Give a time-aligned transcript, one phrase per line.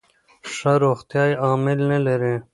[0.55, 2.35] ښه روغتیا یو عامل نه لري.